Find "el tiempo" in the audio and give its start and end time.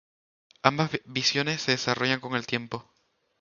2.35-2.89